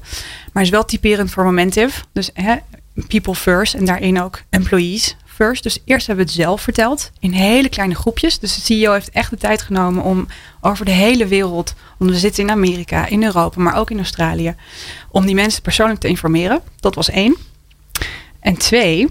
Maar 0.53 0.63
is 0.63 0.69
wel 0.69 0.85
typerend 0.85 1.31
voor 1.31 1.45
Momentive. 1.45 2.03
Dus 2.13 2.31
hè, 2.35 2.55
people 3.09 3.35
first 3.35 3.75
en 3.75 3.85
daarin 3.85 4.21
ook 4.21 4.43
employees 4.51 5.17
first. 5.27 5.63
Dus 5.63 5.79
eerst 5.85 6.07
hebben 6.07 6.25
we 6.25 6.31
het 6.31 6.41
zelf 6.41 6.61
verteld 6.61 7.11
in 7.21 7.33
hele 7.33 7.69
kleine 7.69 7.95
groepjes. 7.95 8.39
Dus 8.39 8.55
de 8.55 8.61
CEO 8.61 8.93
heeft 8.93 9.11
echt 9.11 9.31
de 9.31 9.37
tijd 9.37 9.63
genomen 9.63 10.03
om 10.03 10.27
over 10.61 10.85
de 10.85 10.91
hele 10.91 11.27
wereld, 11.27 11.75
want 11.99 12.11
we 12.11 12.19
zitten 12.19 12.43
in 12.45 12.51
Amerika, 12.51 13.07
in 13.07 13.25
Europa, 13.25 13.61
maar 13.63 13.77
ook 13.77 13.91
in 13.91 13.99
Australië, 13.99 14.55
om 15.11 15.27
die 15.27 15.35
mensen 15.35 15.63
persoonlijk 15.63 16.01
te 16.01 16.09
informeren. 16.09 16.61
Dat 16.81 16.95
was 16.95 17.11
één. 17.11 17.37
En 18.45 18.57
twee, 18.59 19.09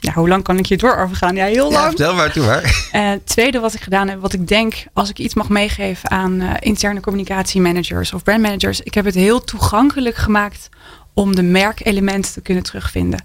ja, 0.00 0.12
hoe 0.12 0.28
lang 0.28 0.42
kan 0.42 0.58
ik 0.58 0.66
hier 0.66 0.78
door 0.78 0.96
overgaan? 0.96 1.34
Ja, 1.36 1.44
heel 1.44 1.70
Ja, 1.70 1.72
lang. 1.78 1.86
vertel 1.88 2.14
maar 2.14 2.32
toe 2.32 2.44
maar. 2.46 2.62
Eh, 2.92 3.08
Het 3.08 3.26
tweede 3.26 3.58
wat 3.60 3.74
ik 3.74 3.80
gedaan 3.80 4.08
heb, 4.08 4.20
wat 4.20 4.32
ik 4.32 4.48
denk, 4.48 4.74
als 4.92 5.08
ik 5.10 5.18
iets 5.18 5.34
mag 5.34 5.48
meegeven 5.48 6.10
aan 6.10 6.40
eh, 6.40 6.50
interne 6.60 7.00
communicatiemanagers 7.00 8.12
of 8.12 8.22
brandmanagers, 8.22 8.80
ik 8.80 8.94
heb 8.94 9.04
het 9.04 9.14
heel 9.14 9.44
toegankelijk 9.44 10.16
gemaakt 10.16 10.68
om 11.14 11.34
de 11.36 11.42
merkelementen 11.42 12.32
te 12.32 12.40
kunnen 12.40 12.62
terugvinden. 12.62 13.22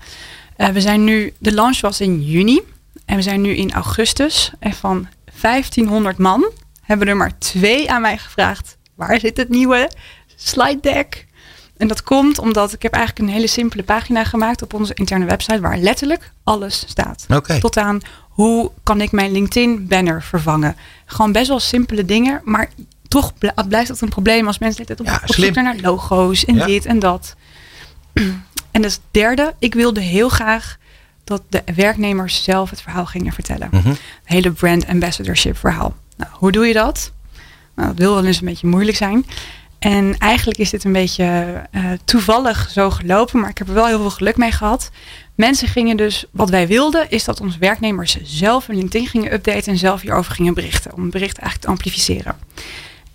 Eh, 0.56 0.68
we 0.68 0.82
zijn 0.82 1.04
nu, 1.04 1.34
de 1.38 1.54
launch 1.54 1.82
was 1.82 2.02
in 2.02 2.22
juni 2.24 2.62
en 3.06 3.16
we 3.16 3.22
zijn 3.22 3.42
nu 3.42 3.56
in 3.56 3.72
augustus. 3.74 4.52
En 4.60 4.74
van 4.74 5.08
1500 5.42 6.18
man 6.18 6.52
hebben 6.82 7.08
er 7.08 7.18
maar 7.18 7.38
twee 7.38 7.92
aan 7.92 8.02
mij 8.02 8.18
gevraagd: 8.18 8.78
waar 8.96 9.20
zit 9.20 9.38
het 9.38 9.50
nieuwe 9.50 9.92
slide 10.36 10.80
deck? 10.82 11.26
En 11.84 11.90
dat 11.90 12.04
komt 12.04 12.40
omdat 12.40 12.74
ik 12.74 12.82
heb 12.82 12.94
eigenlijk 12.94 13.28
een 13.28 13.34
hele 13.34 13.48
simpele 13.48 13.84
pagina 13.84 14.24
gemaakt 14.24 14.62
op 14.62 14.74
onze 14.74 14.94
interne 14.94 15.26
website 15.26 15.60
waar 15.60 15.78
letterlijk 15.78 16.32
alles 16.44 16.84
staat. 16.88 17.26
Tot 17.60 17.78
aan 17.78 18.00
hoe 18.30 18.72
kan 18.84 19.02
ik 19.02 19.12
mijn 19.12 19.32
LinkedIn 19.32 19.88
banner 19.88 20.22
vervangen. 20.24 20.76
Gewoon 21.06 21.32
best 21.32 21.48
wel 21.48 21.60
simpele 21.60 22.06
dingen, 22.06 22.42
maar 22.44 22.70
toch 23.08 23.38
bl- 23.38 23.48
blijft 23.68 23.88
dat 23.88 24.02
een 24.02 24.10
probleem 24.10 24.48
als 24.48 24.58
mensen 24.60 24.86
tijd 24.86 25.00
op, 25.00 25.06
Ja, 25.06 25.14
op 25.14 25.34
slim. 25.34 25.46
zoek 25.46 25.54
zijn 25.54 25.66
naar 25.66 25.80
logo's 25.82 26.46
en 26.46 26.56
Ja. 26.56 26.66
dit 26.66 26.86
en 26.86 27.00
dat. 27.00 27.36
En 28.72 28.82
dus 28.82 29.00
derde, 29.12 29.54
ik 29.60 29.74
wilde 29.74 30.02
heel 30.02 30.30
graag 30.30 30.78
dat 31.24 31.42
de 31.50 31.64
werknemers 31.76 32.44
zelf 32.44 32.70
het 32.70 32.82
verhaal 32.82 33.06
gingen 33.06 33.34
vertellen. 33.34 33.68
Mhm. 33.72 33.88
Het 33.88 33.98
hele 34.24 34.52
brand 34.52 34.88
ambassadorship 34.88 35.58
verhaal. 35.58 35.96
Nou, 36.18 36.32
hoe 36.34 36.52
doe 36.52 36.66
je 36.68 36.74
dat? 36.74 37.12
Nou, 37.76 37.88
dat 37.88 37.98
wil 37.98 38.14
wel 38.14 38.26
eens 38.26 38.40
een 38.40 38.46
beetje 38.46 38.68
moeilijk 38.68 38.98
zijn. 38.98 39.26
En 39.84 40.18
eigenlijk 40.18 40.60
is 40.60 40.70
dit 40.70 40.84
een 40.84 40.92
beetje 40.92 41.24
eh, 41.72 41.84
toevallig 42.06 42.70
zo 42.70 42.90
gelopen, 42.90 43.40
maar 43.40 43.50
ik 43.50 43.58
heb 43.58 43.68
er 43.68 43.74
wel 43.74 43.88
heel 43.88 44.00
veel 44.00 44.10
geluk 44.10 44.38
mee 44.38 44.52
gehad. 44.52 44.90
Mensen 45.36 45.68
gingen 45.68 45.98
dus, 45.98 46.26
wat 46.32 46.50
wij 46.50 46.68
wilden, 46.68 47.10
is 47.10 47.24
dat 47.24 47.42
onze 47.42 47.60
werknemers 47.60 48.18
zelf 48.24 48.68
hun 48.68 48.76
LinkedIn 48.76 49.08
gingen 49.08 49.34
updaten 49.34 49.72
en 49.72 49.78
zelf 49.78 50.02
hierover 50.02 50.34
gingen 50.34 50.54
berichten. 50.54 50.94
Om 50.94 51.02
het 51.02 51.12
bericht 51.12 51.38
eigenlijk 51.38 51.66
te 51.66 51.72
amplificeren. 51.72 52.36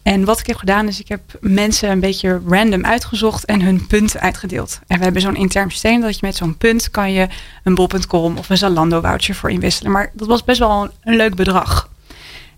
En 0.02 0.24
wat 0.24 0.40
ik 0.40 0.46
heb 0.46 0.56
gedaan 0.56 0.88
is, 0.88 1.00
ik 1.00 1.08
heb 1.08 1.20
mensen 1.40 1.90
een 1.90 2.00
beetje 2.00 2.40
random 2.46 2.84
uitgezocht 2.84 3.44
en 3.44 3.62
hun 3.62 3.86
punten 3.86 4.20
uitgedeeld. 4.20 4.80
En 4.86 4.98
we 4.98 5.04
hebben 5.04 5.22
zo'n 5.22 5.36
intern 5.36 5.70
systeem 5.70 6.00
dat 6.00 6.14
je 6.14 6.26
met 6.26 6.36
zo'n 6.36 6.56
punt 6.56 6.90
kan 6.90 7.12
je 7.12 7.28
een 7.64 7.74
bol.com 7.74 8.36
of 8.36 8.50
een 8.50 8.58
Zalando 8.58 9.00
voucher 9.00 9.34
voor 9.34 9.50
inwisselen. 9.50 9.92
Maar 9.92 10.10
dat 10.14 10.28
was 10.28 10.44
best 10.44 10.58
wel 10.58 10.82
een, 10.82 10.90
een 11.02 11.16
leuk 11.16 11.34
bedrag. 11.34 11.88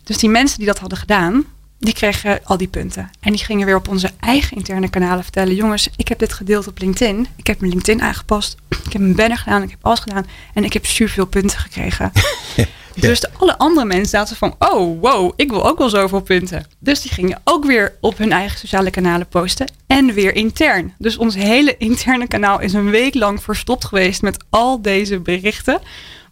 Dus 0.05 0.19
die 0.19 0.31
mensen 0.31 0.59
die 0.59 0.67
dat 0.67 0.79
hadden 0.79 0.99
gedaan, 0.99 1.45
die 1.81 1.95
kregen 1.95 2.41
al 2.45 2.57
die 2.57 2.69
punten. 2.69 3.11
En 3.21 3.33
die 3.33 3.45
gingen 3.45 3.67
weer 3.67 3.77
op 3.77 3.89
onze 3.89 4.11
eigen 4.21 4.57
interne 4.57 4.89
kanalen 4.89 5.23
vertellen: 5.23 5.55
jongens, 5.55 5.89
ik 5.97 6.09
heb 6.09 6.19
dit 6.19 6.33
gedeeld 6.33 6.67
op 6.67 6.79
LinkedIn. 6.79 7.27
Ik 7.37 7.47
heb 7.47 7.61
mijn 7.61 7.73
LinkedIn 7.73 8.03
aangepast. 8.03 8.57
Ik 8.87 8.93
heb 8.93 9.03
een 9.03 9.15
banner 9.15 9.39
gedaan. 9.39 9.63
Ik 9.63 9.71
heb 9.71 9.79
alles 9.83 10.01
gedaan. 10.01 10.27
En 10.55 10.65
ik 10.65 10.73
heb 10.73 10.87
superveel 10.87 11.27
punten 11.27 11.59
gekregen. 11.59 12.13
Dus 12.95 13.21
de 13.21 13.29
alle 13.39 13.59
andere 13.59 13.87
mensen 13.87 14.09
zaten 14.09 14.37
van: 14.37 14.55
oh, 14.59 15.01
wow, 15.01 15.33
ik 15.37 15.51
wil 15.51 15.67
ook 15.67 15.79
wel 15.79 15.89
zoveel 15.89 16.21
punten. 16.21 16.67
Dus 16.79 17.01
die 17.01 17.11
gingen 17.11 17.41
ook 17.45 17.65
weer 17.65 17.97
op 18.01 18.19
hun 18.19 18.33
eigen 18.33 18.59
sociale 18.59 18.91
kanalen 18.91 19.27
posten. 19.27 19.73
En 19.87 20.13
weer 20.13 20.35
intern. 20.35 20.95
Dus 20.99 21.17
ons 21.17 21.35
hele 21.35 21.77
interne 21.77 22.27
kanaal 22.27 22.61
is 22.61 22.73
een 22.73 22.91
week 22.91 23.15
lang 23.15 23.43
verstopt 23.43 23.85
geweest 23.85 24.23
met 24.23 24.45
al 24.49 24.83
deze 24.83 25.21
berichten. 25.21 25.81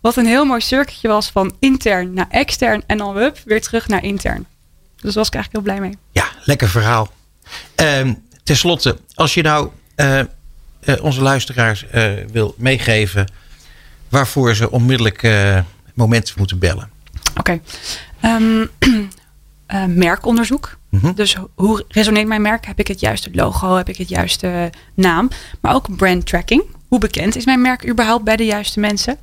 Wat 0.00 0.16
een 0.16 0.26
heel 0.26 0.44
mooi 0.44 0.60
circuitje 0.60 1.08
was 1.08 1.30
van 1.30 1.54
intern 1.58 2.12
naar 2.12 2.28
extern. 2.30 2.82
En 2.86 2.98
dan 2.98 3.32
weer 3.44 3.60
terug 3.60 3.88
naar 3.88 4.04
intern. 4.04 4.46
Dus 5.00 5.14
daar 5.14 5.24
was 5.24 5.26
ik 5.28 5.34
eigenlijk 5.34 5.52
heel 5.52 5.74
blij 5.74 5.80
mee. 5.88 5.98
Ja, 6.12 6.28
lekker 6.44 6.68
verhaal. 6.68 7.12
Ehm 7.74 8.12
Ten 8.48 8.56
slotte, 8.56 8.98
als 9.14 9.34
je 9.34 9.42
nou 9.42 9.68
eh, 9.94 10.18
eh, 10.18 10.26
onze 11.00 11.20
luisteraars 11.22 11.86
eh, 11.86 12.12
wil 12.32 12.54
meegeven 12.58 13.32
waarvoor 14.08 14.54
ze 14.54 14.70
onmiddellijk 14.70 15.28
momenten 15.94 16.34
moeten 16.38 16.58
bellen. 16.58 16.90
Oké. 17.36 17.60
Ehm, 18.20 18.66
eh, 19.66 19.84
merkonderzoek. 19.84 20.78
Mhm. 20.88 21.12
Dus 21.14 21.36
hoe 21.54 21.84
resoneert 21.88 22.26
mijn 22.26 22.42
merk? 22.42 22.66
Heb 22.66 22.78
ik 22.78 22.86
het 22.86 23.00
juiste 23.00 23.30
logo? 23.32 23.76
Heb 23.76 23.88
ik 23.88 23.96
het 23.96 24.08
juiste 24.08 24.70
naam? 24.94 25.28
Maar 25.60 25.74
ook 25.74 25.96
brand 25.96 26.26
tracking. 26.26 26.62
Hoe 26.88 26.98
bekend 26.98 27.36
is 27.36 27.44
mijn 27.44 27.60
merk 27.60 27.88
überhaupt 27.88 28.24
bij 28.24 28.36
de 28.36 28.44
juiste 28.44 28.80
mensen? 28.80 29.18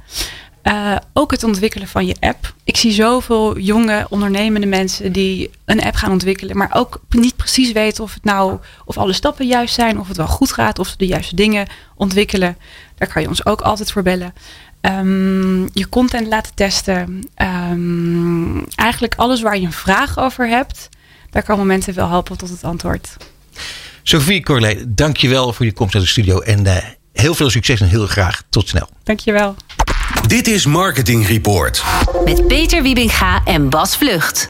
Eh, 0.66 0.96
ook 1.14 1.32
het 1.32 1.44
ontwikkelen 1.44 1.88
van 1.88 2.06
je 2.06 2.16
app. 2.20 2.54
Ik 2.64 2.78
zie 2.78 2.92
zoveel 2.92 3.60
jonge 3.60 4.06
ondernemende 4.10 4.68
mensen 4.68 5.12
die 5.12 5.50
een 5.66 5.84
app 5.84 5.96
gaan 5.96 6.12
ontwikkelen, 6.12 6.58
maar 6.58 6.70
ook 6.74 7.02
niet 7.10 7.36
precies 7.36 7.72
weten 7.72 8.04
of 8.04 8.14
het 8.14 8.24
nou 8.24 8.60
of 8.86 8.98
alle 8.98 9.14
stappen 9.14 9.48
juist 9.48 9.74
zijn, 9.74 10.00
of 10.00 10.08
het 10.08 10.18
wel 10.18 10.28
goed 10.28 10.52
gaat, 10.52 10.80
of 10.80 10.88
ze 10.88 10.98
de 10.98 11.08
juiste 11.08 11.36
dingen 11.36 11.68
ontwikkelen. 11.96 12.58
Daar 12.96 13.08
kan 13.08 13.22
je 13.22 13.28
ons 13.28 13.46
ook 13.46 13.62
altijd 13.62 13.92
voor 13.92 14.04
bellen. 14.04 14.34
Ehm, 14.82 15.62
je 15.62 15.90
content 15.90 16.28
laten 16.28 16.54
testen. 16.56 17.24
Ehm, 17.36 18.58
eigenlijk 18.76 19.16
alles 19.16 19.42
waar 19.42 19.58
je 19.58 19.66
een 19.66 19.72
vraag 19.72 20.20
over 20.20 20.48
hebt, 20.48 20.90
daar 21.30 21.44
kan 21.44 21.58
momenten 21.58 21.94
wel 21.94 22.10
helpen 22.10 22.38
tot 22.38 22.50
het 22.50 22.64
antwoord. 22.64 23.18
Sophie 24.04 24.44
Corley, 24.44 24.86
dankjewel 24.88 25.54
voor 25.54 25.66
je 25.66 25.74
komst 25.74 25.94
naar 25.94 26.04
de 26.04 26.10
studio. 26.10 26.40
En 26.40 26.66
eh, 26.66 26.84
heel 27.14 27.34
veel 27.34 27.50
succes 27.50 27.82
en 27.82 27.88
heel 27.88 28.08
graag 28.08 28.44
tot 28.50 28.68
snel. 28.68 28.90
Dankjewel. 29.04 29.56
Dit 30.28 30.48
is 30.48 30.66
Marketing 30.66 31.28
Report. 31.28 31.84
Met 32.26 32.48
Peter 32.48 32.84
Wiebinga 32.84 33.42
en 33.46 33.70
Bas 33.70 33.96
Vlucht. 33.98 34.44